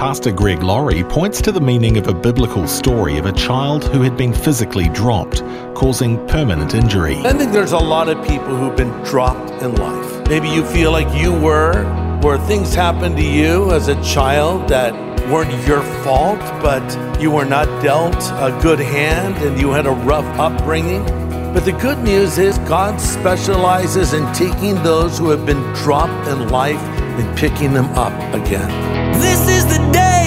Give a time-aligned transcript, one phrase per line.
[0.00, 4.00] Pastor Greg Laurie points to the meaning of a biblical story of a child who
[4.00, 7.16] had been physically dropped, causing permanent injury.
[7.18, 10.26] I think there's a lot of people who've been dropped in life.
[10.26, 11.84] Maybe you feel like you were,
[12.22, 14.94] where things happened to you as a child that
[15.30, 19.92] weren't your fault, but you were not dealt a good hand and you had a
[19.92, 21.04] rough upbringing.
[21.52, 26.48] But the good news is God specializes in taking those who have been dropped in
[26.48, 28.99] life and picking them up again.
[29.20, 30.19] This is the day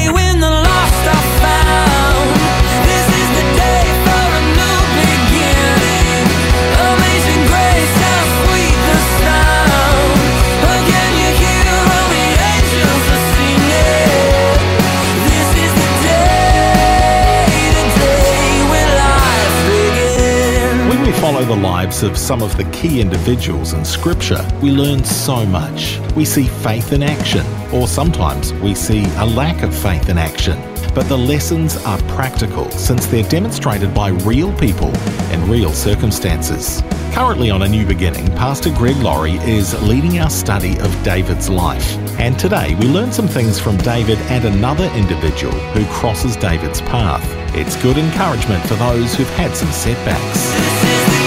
[21.44, 26.00] The lives of some of the key individuals in Scripture, we learn so much.
[26.16, 30.58] We see faith in action, or sometimes we see a lack of faith in action.
[30.96, 34.88] But the lessons are practical since they're demonstrated by real people
[35.32, 36.82] in real circumstances.
[37.12, 41.98] Currently on A New Beginning, Pastor Greg Laurie is leading our study of David's life.
[42.20, 47.24] And today we learn some things from David and another individual who crosses David's path.
[47.56, 51.23] It's good encouragement for those who've had some setbacks.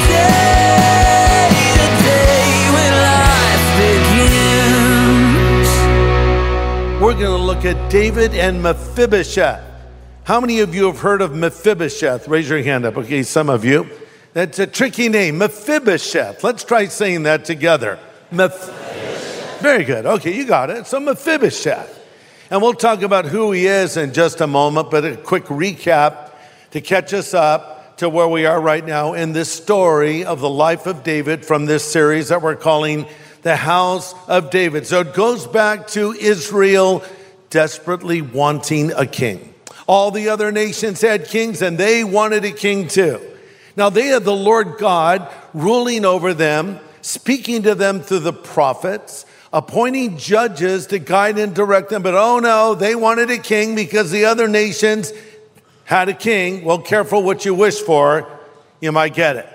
[7.00, 9.62] We're going to look at David and Mephibosheth.
[10.24, 12.26] How many of you have heard of Mephibosheth?
[12.26, 12.96] Raise your hand up.
[12.96, 13.88] Okay, some of you.
[14.32, 16.42] That's a tricky name, Mephibosheth.
[16.42, 17.98] Let's try saying that together.
[18.32, 18.70] Meph-
[19.60, 20.04] Very good.
[20.06, 20.86] Okay, you got it.
[20.86, 21.92] So Mephibosheth.
[22.50, 26.32] And we'll talk about who he is in just a moment, but a quick recap
[26.70, 30.50] to catch us up to where we are right now in this story of the
[30.50, 33.06] life of David from this series that we're calling
[33.40, 34.86] The House of David.
[34.86, 37.02] So it goes back to Israel
[37.48, 39.54] desperately wanting a king.
[39.86, 43.18] All the other nations had kings and they wanted a king too.
[43.76, 49.24] Now they had the Lord God ruling over them, speaking to them through the prophets,
[49.54, 52.02] appointing judges to guide and direct them.
[52.02, 55.14] But oh no, they wanted a king because the other nations
[55.86, 56.64] had a king.
[56.64, 58.28] Well, careful what you wish for,
[58.80, 59.48] you might get it.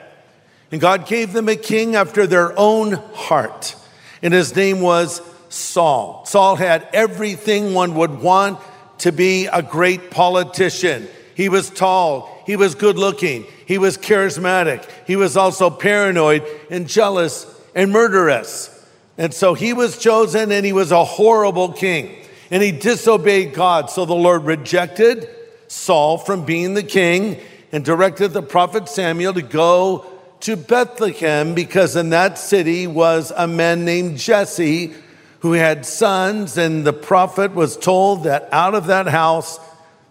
[0.72, 3.76] And God gave them a king after their own heart.
[4.24, 6.26] And his name was Saul.
[6.26, 8.60] Saul had everything one would want
[9.00, 11.08] to be a great politician.
[11.36, 16.88] He was tall, he was good looking, he was charismatic, he was also paranoid and
[16.88, 18.70] jealous and murderous.
[19.18, 22.16] And so he was chosen and he was a horrible king.
[22.50, 23.90] And he disobeyed God.
[23.90, 25.28] So the Lord rejected
[25.72, 27.40] Saul from being the king
[27.72, 30.06] and directed the prophet Samuel to go
[30.42, 34.94] to Bethlehem because in that city was a man named Jesse
[35.40, 36.58] who had sons.
[36.58, 39.62] And the prophet was told that out of that house,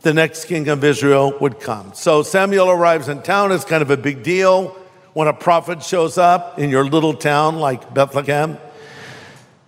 [0.00, 1.92] the next king of Israel would come.
[1.92, 3.52] So Samuel arrives in town.
[3.52, 4.68] It's kind of a big deal
[5.12, 8.56] when a prophet shows up in your little town like Bethlehem.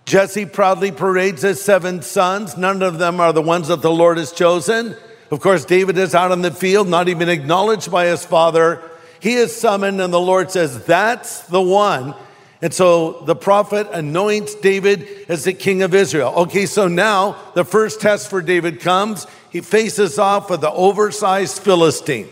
[0.05, 2.57] Jesse proudly parades his seven sons.
[2.57, 4.97] None of them are the ones that the Lord has chosen.
[5.33, 8.87] Of course, David is out in the field, not even acknowledged by his father.
[9.19, 12.13] He is summoned, and the Lord says, That's the one.
[12.61, 16.31] And so the prophet anoints David as the king of Israel.
[16.35, 19.25] Okay, so now the first test for David comes.
[19.49, 22.29] He faces off with the oversized Philistine.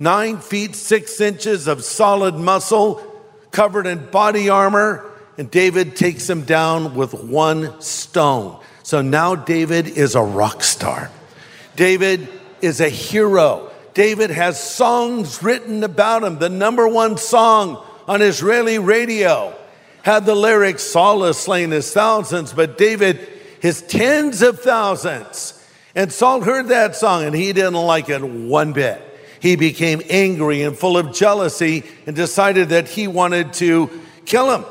[0.00, 3.00] Nine feet, six inches of solid muscle,
[3.52, 8.60] covered in body armor, and David takes him down with one stone.
[8.82, 11.12] So now David is a rock star.
[11.76, 12.28] David
[12.62, 13.70] is a hero.
[13.94, 16.38] David has songs written about him.
[16.38, 19.54] The number one song on Israeli radio
[20.02, 23.18] had the lyrics Saul has slain his thousands, but David
[23.60, 25.56] his tens of thousands.
[25.94, 29.02] And Saul heard that song and he didn't like it one bit.
[29.40, 33.90] He became angry and full of jealousy and decided that he wanted to
[34.24, 34.64] kill him.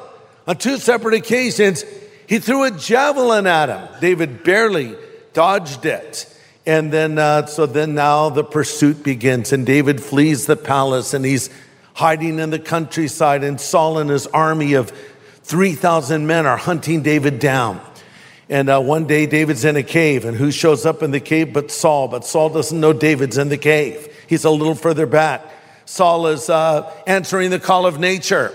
[0.48, 1.84] On two separate occasions,
[2.28, 4.00] he threw a javelin at him.
[4.00, 4.96] David barely
[5.34, 6.26] dodged it.
[6.70, 11.26] And then, uh, so then now the pursuit begins, and David flees the palace and
[11.26, 11.50] he's
[11.96, 14.92] hiding in the countryside, and Saul and his army of
[15.42, 17.82] 3,000 men are hunting David down.
[18.50, 21.54] And uh, one day, David's in a cave, and who shows up in the cave
[21.54, 22.08] but Saul?
[22.08, 24.08] But Saul doesn't know David's in the cave.
[24.28, 25.44] He's a little further back.
[25.86, 28.54] Saul is uh, answering the call of nature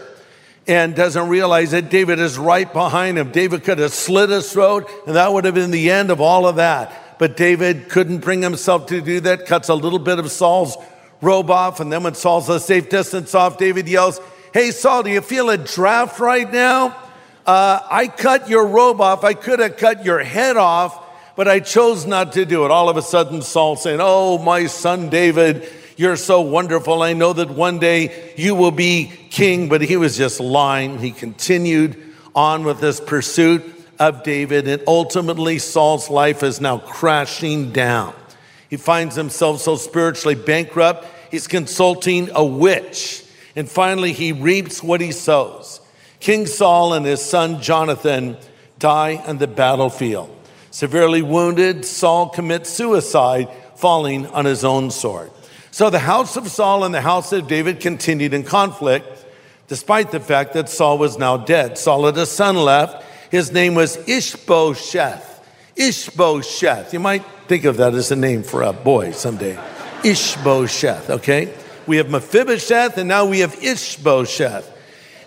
[0.68, 3.32] and doesn't realize that David is right behind him.
[3.32, 6.46] David could have slit his throat, and that would have been the end of all
[6.46, 7.00] of that.
[7.18, 10.76] But David couldn't bring himself to do that, cuts a little bit of Saul's
[11.20, 14.20] robe off, and then when Saul's a safe distance off, David yells,
[14.52, 16.96] Hey, Saul, do you feel a draft right now?
[17.44, 19.24] Uh, I cut your robe off.
[19.24, 20.98] I could have cut your head off,
[21.34, 22.70] but I chose not to do it.
[22.70, 27.02] All of a sudden, Saul saying, Oh, my son David, you're so wonderful.
[27.02, 29.68] I know that one day you will be king.
[29.68, 30.98] But he was just lying.
[30.98, 32.00] He continued
[32.34, 38.14] on with this pursuit of David, and ultimately, Saul's life is now crashing down.
[38.70, 43.24] He finds himself so spiritually bankrupt, he's consulting a witch.
[43.56, 45.80] And finally, he reaps what he sows.
[46.18, 48.36] King Saul and his son Jonathan
[48.78, 50.34] die on the battlefield.
[50.70, 55.30] Severely wounded, Saul commits suicide, falling on his own sword.
[55.70, 59.06] So the house of Saul and the house of David continued in conflict,
[59.68, 61.78] despite the fact that Saul was now dead.
[61.78, 63.03] Saul had a son left.
[63.34, 65.44] His name was Ishbosheth.
[65.74, 66.92] Ishbosheth.
[66.92, 69.58] You might think of that as a name for a boy someday.
[70.04, 71.52] Ishbosheth, okay?
[71.84, 74.70] We have Mephibosheth, and now we have Ishbosheth.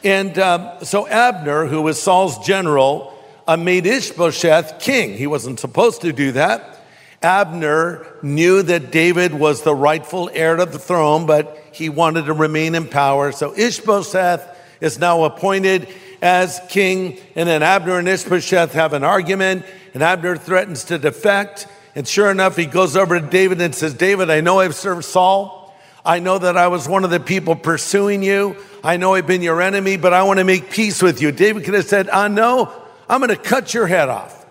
[0.06, 3.14] And um, so Abner, who was Saul's general,
[3.46, 5.18] uh, made Ishbosheth king.
[5.18, 6.80] He wasn't supposed to do that.
[7.22, 12.34] Abner knew that David was the rightful heir to the throne, but he wanted to
[12.34, 13.34] remain in power.
[13.34, 14.48] So Ishbosheth
[14.80, 15.90] is now appointed
[16.22, 17.18] as king.
[17.36, 21.68] And then Abner and Ishbosheth have an argument, and Abner threatens to defect.
[21.96, 25.06] And sure enough, he goes over to David and says, David, I know I've served
[25.06, 25.76] Saul.
[26.06, 28.56] I know that I was one of the people pursuing you.
[28.84, 31.32] I know I've been your enemy, but I want to make peace with you.
[31.32, 32.72] David could have said, I know,
[33.10, 34.46] I'm going to cut your head off.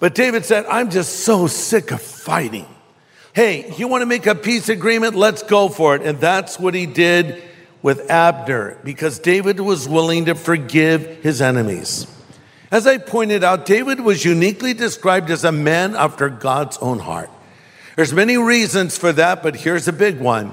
[0.00, 2.66] But David said, I'm just so sick of fighting.
[3.32, 5.14] Hey, you want to make a peace agreement?
[5.14, 6.02] Let's go for it.
[6.02, 7.42] And that's what he did
[7.82, 12.06] with Abner because David was willing to forgive his enemies.
[12.70, 17.30] As I pointed out, David was uniquely described as a man after God's own heart.
[17.96, 20.52] There's many reasons for that, but here's a big one.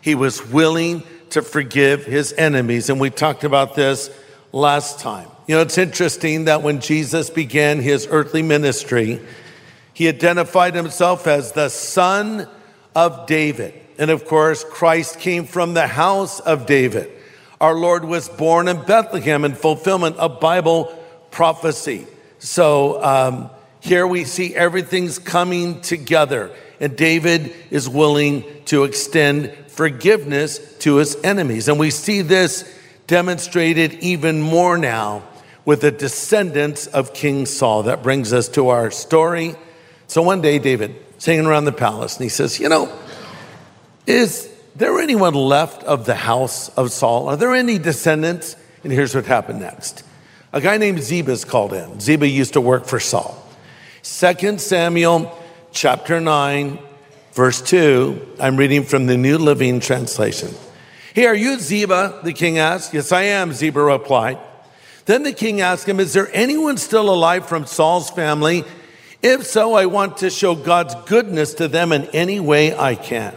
[0.00, 2.90] He was willing to forgive his enemies.
[2.90, 4.10] And we talked about this
[4.52, 5.28] last time.
[5.46, 9.20] You know, it's interesting that when Jesus began his earthly ministry,
[9.94, 12.48] he identified himself as the son
[12.94, 13.74] of David.
[13.98, 17.10] And of course, Christ came from the house of David.
[17.60, 20.96] Our Lord was born in Bethlehem in fulfillment of Bible
[21.30, 22.06] prophecy.
[22.38, 23.50] So um,
[23.80, 26.50] here we see everything's coming together,
[26.80, 31.68] and David is willing to extend forgiveness to his enemies.
[31.68, 32.70] And we see this
[33.06, 35.22] demonstrated even more now
[35.64, 37.84] with the descendants of King Saul.
[37.84, 39.54] That brings us to our story.
[40.06, 40.94] So one day, David
[41.24, 42.86] hanging around the palace and he says, You know,
[44.06, 47.28] is there anyone left of the house of Saul?
[47.28, 48.56] Are there any descendants?
[48.82, 50.04] And here's what happened next.
[50.52, 52.00] A guy named Ziba is called in.
[52.00, 53.40] Ziba used to work for Saul.
[54.02, 55.36] 2 Samuel
[55.72, 56.78] chapter 9,
[57.32, 58.36] verse 2.
[58.40, 60.50] I'm reading from the New Living Translation.
[61.14, 62.20] Hey, are you Ziba?
[62.22, 62.92] The king asked.
[62.92, 64.38] Yes, I am, Ziba replied.
[65.06, 68.64] Then the king asked him, Is there anyone still alive from Saul's family?
[69.22, 73.34] If so, I want to show God's goodness to them in any way I can.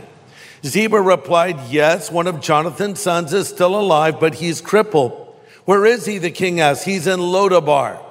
[0.66, 5.24] Ziba replied, Yes, one of Jonathan's sons is still alive, but he's crippled.
[5.66, 6.18] Where is he?
[6.18, 6.86] The king asked.
[6.86, 8.02] He's in Lodabar.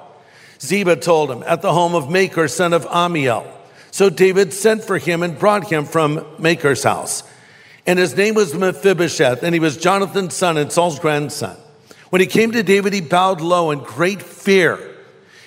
[0.61, 3.51] Ziba told him, At the home of Makir, son of Ammiel.
[3.91, 7.23] So David sent for him and brought him from Makir's house.
[7.85, 11.57] And his name was Mephibosheth, and he was Jonathan's son and Saul's grandson.
[12.09, 14.95] When he came to David, he bowed low in great fear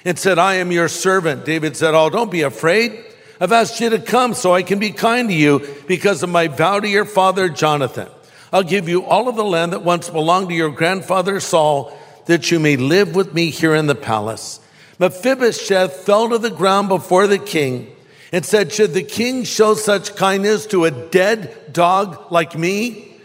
[0.05, 1.45] and said, I am your servant.
[1.45, 3.05] David said, Oh, don't be afraid.
[3.41, 6.49] I've asked you to come so I can be kind to you because of my
[6.49, 8.09] vow to your father Jonathan.
[8.53, 12.51] I'll give you all of the land that once belonged to your grandfather Saul, that
[12.51, 14.61] you may live with me here in the palace.
[14.99, 17.91] Mephibosheth fell to the ground before the king
[18.31, 23.17] and said, Should the king show such kindness to a dead dog like me?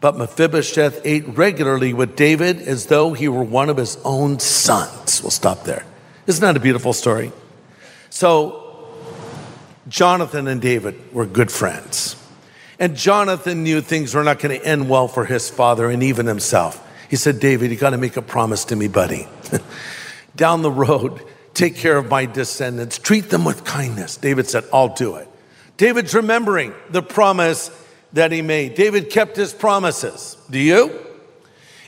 [0.00, 5.22] But Mephibosheth ate regularly with David as though he were one of his own sons.
[5.22, 5.84] We'll stop there.
[6.26, 7.32] Isn't that a beautiful story?
[8.08, 8.69] So,
[9.90, 12.16] Jonathan and David were good friends.
[12.78, 16.26] And Jonathan knew things were not going to end well for his father and even
[16.26, 16.86] himself.
[17.10, 19.28] He said, David, you got to make a promise to me, buddy.
[20.36, 21.20] Down the road,
[21.54, 24.16] take care of my descendants, treat them with kindness.
[24.16, 25.28] David said, I'll do it.
[25.76, 27.70] David's remembering the promise
[28.12, 28.76] that he made.
[28.76, 30.36] David kept his promises.
[30.48, 30.98] Do you?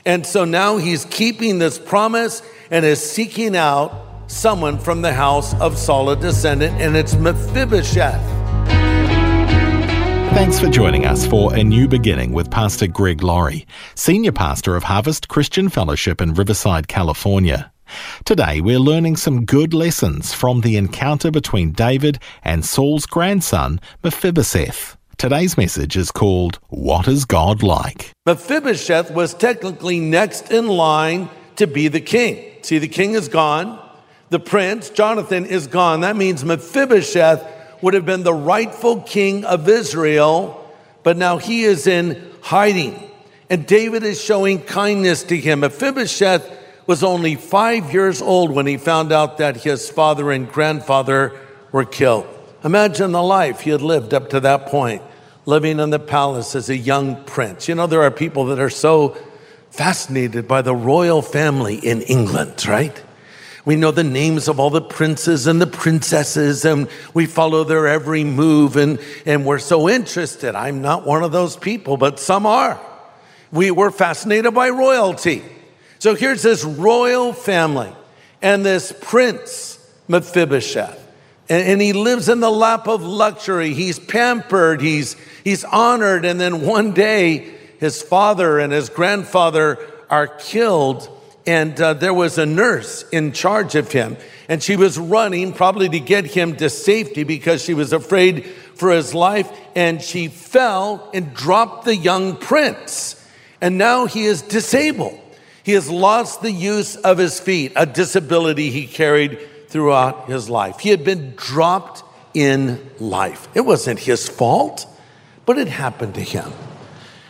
[0.05, 3.91] And so now he's keeping this promise and is seeking out
[4.33, 8.21] someone from the house of Saul, a descendant, and it's Mephibosheth.
[10.33, 14.83] Thanks for joining us for A New Beginning with Pastor Greg Laurie, Senior Pastor of
[14.83, 17.71] Harvest Christian Fellowship in Riverside, California.
[18.25, 24.97] Today we're learning some good lessons from the encounter between David and Saul's grandson, Mephibosheth.
[25.17, 28.11] Today's message is called What is God Like?
[28.25, 32.43] Mephibosheth was technically next in line to be the king.
[32.63, 33.82] See, the king is gone.
[34.33, 36.01] The prince, Jonathan, is gone.
[36.01, 37.47] That means Mephibosheth
[37.83, 40.67] would have been the rightful king of Israel,
[41.03, 43.11] but now he is in hiding.
[43.51, 45.59] And David is showing kindness to him.
[45.59, 46.49] Mephibosheth
[46.87, 51.39] was only five years old when he found out that his father and grandfather
[51.71, 52.25] were killed.
[52.63, 55.03] Imagine the life he had lived up to that point,
[55.45, 57.67] living in the palace as a young prince.
[57.67, 59.15] You know, there are people that are so
[59.69, 62.99] fascinated by the royal family in England, right?
[63.65, 67.87] We know the names of all the princes and the princesses, and we follow their
[67.87, 70.53] every move, and, and we're so interested.
[70.53, 72.79] I'm not one of those people, but some are.
[73.51, 75.43] We were fascinated by royalty.
[75.99, 77.93] So here's this royal family
[78.41, 79.79] and this prince,
[80.09, 80.99] Mephibosheth.
[81.47, 83.73] And, and he lives in the lap of luxury.
[83.73, 85.15] He's pampered, he's,
[85.45, 86.25] he's honored.
[86.25, 89.77] And then one day, his father and his grandfather
[90.09, 91.09] are killed
[91.45, 95.89] and uh, there was a nurse in charge of him and she was running probably
[95.89, 98.45] to get him to safety because she was afraid
[98.75, 103.19] for his life and she fell and dropped the young prince.
[103.61, 105.19] And now he is disabled.
[105.63, 110.79] He has lost the use of his feet a disability he carried throughout his life.
[110.79, 113.47] He had been dropped in life.
[113.53, 114.87] It wasn't his fault
[115.45, 116.51] but it happened to him.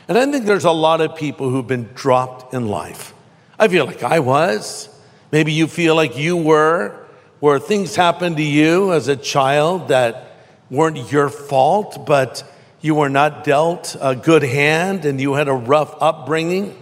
[0.08, 3.13] And i think there's a lot of people who've been dropped in life
[3.64, 4.90] I feel like I was.
[5.32, 7.08] Maybe you feel like you were,
[7.40, 10.36] where things happened to you as a child that
[10.70, 12.44] weren't your fault, but
[12.82, 16.78] you were not dealt a good hand and you had a rough upbringing.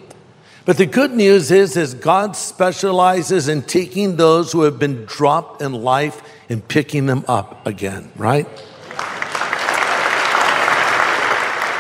[0.66, 5.62] But the good news is, is God specializes in taking those who have been dropped
[5.62, 6.20] in life
[6.50, 8.48] and picking them up again, right?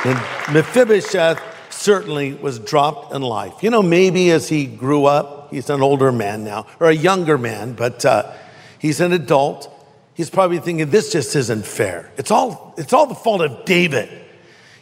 [0.06, 0.20] And
[0.54, 1.51] Mephibosheth
[1.82, 3.62] certainly was dropped in life.
[3.62, 7.38] You know, maybe as he grew up, he's an older man now, or a younger
[7.38, 8.32] man, but uh,
[8.80, 9.70] he's an adult.
[10.14, 12.12] He's probably thinking, this just isn't fair.
[12.18, 14.10] It's all, it's all the fault of David.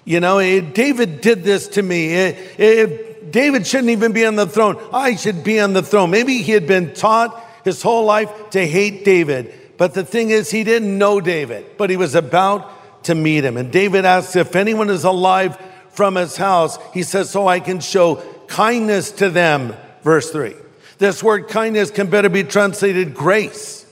[0.03, 2.13] You know, eh, David did this to me.
[2.13, 2.97] Eh, eh,
[3.29, 4.77] David shouldn't even be on the throne.
[4.91, 6.09] I should be on the throne.
[6.11, 9.53] Maybe he had been taught his whole life to hate David.
[9.77, 13.55] But the thing is, he didn't know David, but he was about to meet him.
[13.55, 15.57] And David asks if anyone is alive
[15.91, 16.77] from his house.
[16.93, 19.75] He says, So I can show kindness to them.
[20.03, 20.55] Verse 3.
[20.97, 23.85] This word kindness can better be translated grace.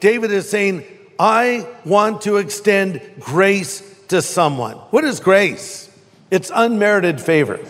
[0.00, 0.84] David is saying,
[1.18, 4.76] I want to extend grace to someone.
[4.90, 5.90] What is grace?
[6.30, 7.60] It's unmerited favor.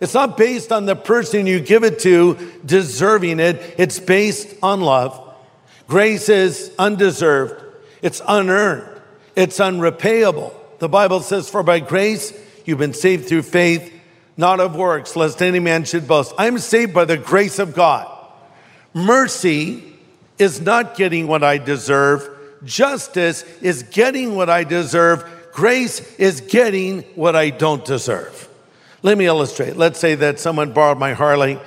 [0.00, 4.80] It's not based on the person you give it to deserving it, it's based on
[4.80, 5.34] love.
[5.88, 7.62] Grace is undeserved,
[8.00, 9.02] it's unearned,
[9.36, 10.54] it's unrepayable.
[10.78, 12.32] The Bible says, For by grace
[12.64, 13.92] You've been saved through faith,
[14.36, 16.32] not of works, lest any man should boast.
[16.38, 18.08] I'm saved by the grace of God.
[18.94, 19.82] Mercy
[20.38, 22.28] is not getting what I deserve.
[22.64, 25.24] Justice is getting what I deserve.
[25.52, 28.48] Grace is getting what I don't deserve.
[29.02, 29.76] Let me illustrate.
[29.76, 31.58] Let's say that someone borrowed my Harley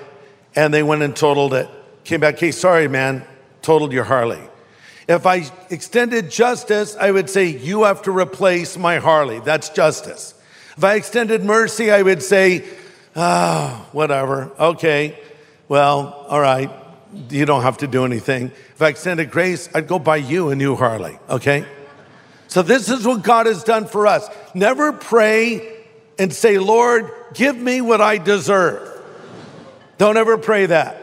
[0.56, 1.68] and they went and totaled it.
[2.04, 3.26] Came back, hey, sorry, man,
[3.62, 4.42] totaled your Harley.
[5.08, 9.40] If I extended justice, I would say, you have to replace my Harley.
[9.40, 10.34] That's justice.
[10.78, 12.66] If I extended mercy, I would say,
[13.16, 14.52] oh, whatever.
[14.60, 15.20] Okay.
[15.68, 16.72] Well, all right.
[17.30, 18.48] You don't have to do anything.
[18.48, 21.20] If I extended grace, I'd go buy you a new Harley.
[21.30, 21.66] Okay.
[22.48, 24.28] So this is what God has done for us.
[24.54, 25.84] Never pray
[26.18, 28.90] and say, Lord, give me what I deserve.
[29.98, 31.00] Don't ever pray that.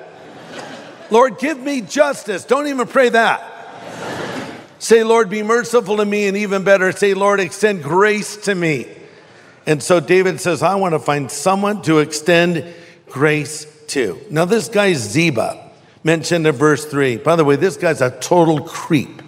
[1.10, 2.44] Lord, give me justice.
[2.44, 3.46] Don't even pray that.
[4.78, 8.86] Say, Lord, be merciful to me, and even better, say, Lord, extend grace to me.
[9.70, 12.64] And so David says, I want to find someone to extend
[13.08, 14.20] grace to.
[14.28, 15.70] Now, this guy Ziba,
[16.02, 17.18] mentioned in verse 3.
[17.18, 19.22] By the way, this guy's a total creep.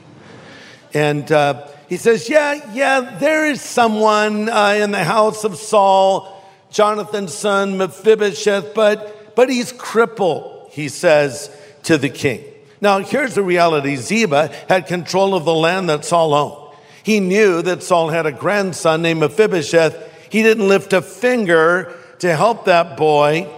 [0.93, 6.45] And uh, he says, Yeah, yeah, there is someone uh, in the house of Saul,
[6.73, 12.43] Jonathan's son, Mephibosheth, but, but he's crippled, he says to the king.
[12.81, 16.75] Now, here's the reality Ziba had control of the land that Saul owned.
[17.05, 22.35] He knew that Saul had a grandson named Mephibosheth he didn't lift a finger to
[22.35, 23.49] help that boy,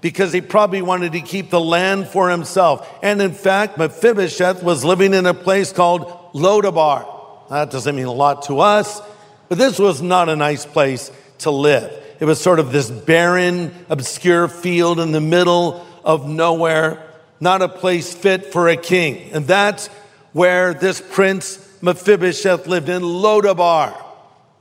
[0.00, 2.88] because he probably wanted to keep the land for himself.
[3.02, 7.48] And in fact, Mephibosheth was living in a place called Lodabar.
[7.50, 9.02] That doesn't mean a lot to us,
[9.48, 11.92] but this was not a nice place to live.
[12.20, 17.02] It was sort of this barren, obscure field in the middle of nowhere,
[17.40, 19.32] not a place fit for a king.
[19.32, 19.88] And that's
[20.32, 23.96] where this prince Mephibosheth lived in Lodabar.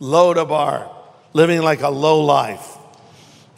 [0.02, 0.90] Lodabar,
[1.34, 2.78] living like a low life,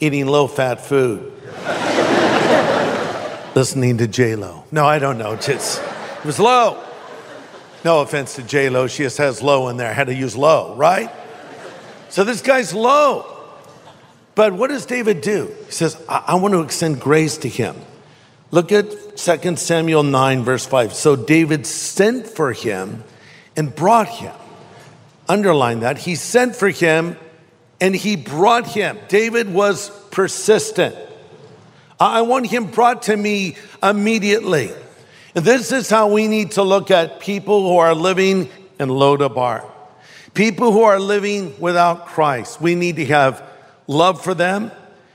[0.00, 1.32] eating low fat food,
[3.54, 4.64] listening to J Lo.
[4.70, 5.36] No, I don't know.
[5.36, 6.82] Just it was low.
[7.84, 9.92] No offense to J Lo, she just has low in there.
[9.92, 11.10] Had to use low, right?
[12.08, 13.26] So this guy's low.
[14.34, 15.54] But what does David do?
[15.66, 17.76] He says, I, I want to extend grace to him.
[18.50, 20.92] Look at 2 Samuel 9, verse 5.
[20.94, 23.02] So David sent for him
[23.56, 24.34] and brought him.
[25.28, 25.98] Underline that.
[25.98, 27.16] He sent for him
[27.82, 28.96] and he brought him.
[29.08, 30.94] David was persistent.
[31.98, 34.70] I want him brought to me immediately.
[35.34, 38.48] And this is how we need to look at people who are living
[38.78, 39.68] in Lodabar.
[40.32, 42.60] People who are living without Christ.
[42.60, 43.42] We need to have
[43.88, 44.70] love for them,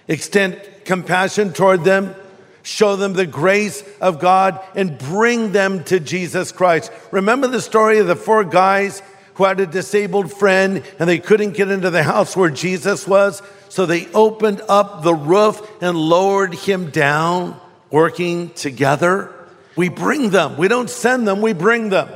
[0.10, 2.16] extend compassion toward them,
[2.64, 6.92] show them the grace of God, and bring them to Jesus Christ.
[7.12, 9.02] Remember the story of the four guys
[9.38, 13.42] who had a disabled friend and they couldn't get into the house where Jesus was?
[13.70, 17.60] So they opened up the roof and lowered him down,
[17.92, 19.34] working together.
[19.76, 20.58] We bring them.
[20.58, 22.10] We don't send them, we bring them.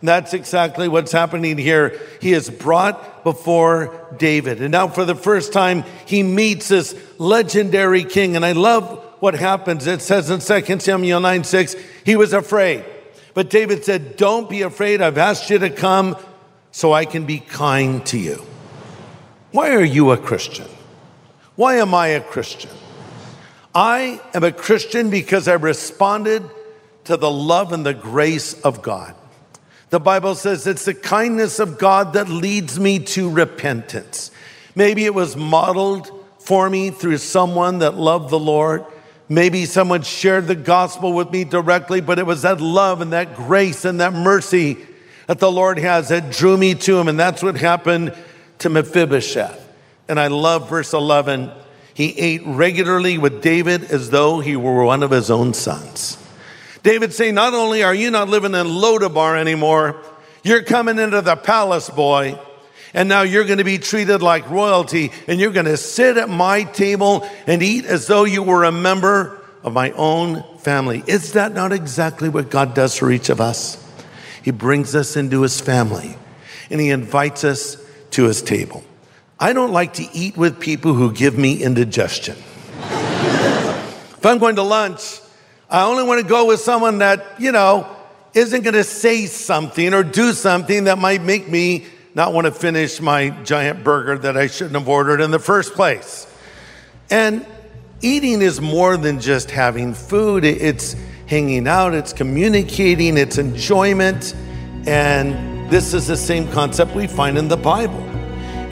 [0.00, 2.00] And that's exactly what's happening here.
[2.20, 4.62] He is brought before David.
[4.62, 8.36] And now, for the first time, he meets this legendary king.
[8.36, 9.88] And I love what happens.
[9.88, 12.84] It says in 2 Samuel 9 6, he was afraid.
[13.34, 15.02] But David said, Don't be afraid.
[15.02, 16.16] I've asked you to come
[16.78, 18.40] so I can be kind to you.
[19.50, 20.68] Why are you a Christian?
[21.56, 22.70] Why am I a Christian?
[23.74, 26.48] I am a Christian because I responded
[27.02, 29.16] to the love and the grace of God.
[29.90, 34.30] The Bible says it's the kindness of God that leads me to repentance.
[34.76, 36.08] Maybe it was modeled
[36.38, 38.84] for me through someone that loved the Lord.
[39.28, 43.34] Maybe someone shared the gospel with me directly, but it was that love and that
[43.34, 44.76] grace and that mercy
[45.28, 47.06] that the Lord has that drew me to him.
[47.06, 48.14] And that's what happened
[48.60, 49.64] to Mephibosheth.
[50.08, 51.52] And I love verse 11.
[51.92, 56.16] He ate regularly with David as though he were one of his own sons.
[56.82, 60.02] David saying, Not only are you not living in Lodabar anymore,
[60.42, 62.38] you're coming into the palace, boy.
[62.94, 66.30] And now you're going to be treated like royalty, and you're going to sit at
[66.30, 71.04] my table and eat as though you were a member of my own family.
[71.06, 73.84] Is that not exactly what God does for each of us?
[74.48, 76.16] He brings us into his family
[76.70, 77.76] and he invites us
[78.12, 78.82] to his table.
[79.38, 82.34] I don't like to eat with people who give me indigestion.
[82.38, 85.20] if I'm going to lunch,
[85.68, 87.94] I only want to go with someone that, you know,
[88.32, 91.84] isn't going to say something or do something that might make me
[92.14, 95.74] not want to finish my giant burger that I shouldn't have ordered in the first
[95.74, 96.26] place.
[97.10, 97.44] And
[98.00, 100.96] eating is more than just having food, it's
[101.28, 104.34] hanging out, it's communicating, it's enjoyment.
[104.86, 108.02] And this is the same concept we find in the Bible.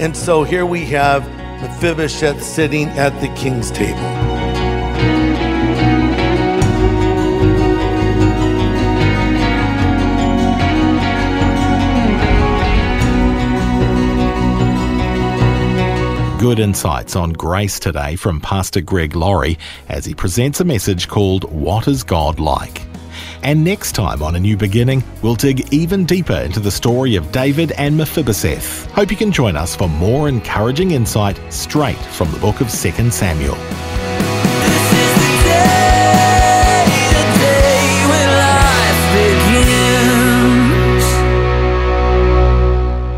[0.00, 1.22] And so here we have
[1.60, 4.25] Mephibosheth sitting at the king's table.
[16.38, 21.50] Good insights on grace today from Pastor Greg Laurie as he presents a message called
[21.50, 22.82] What is God Like?
[23.42, 27.32] And next time on A New Beginning, we'll dig even deeper into the story of
[27.32, 28.84] David and Mephibosheth.
[28.90, 33.10] Hope you can join us for more encouraging insight straight from the book of 2
[33.10, 33.56] Samuel.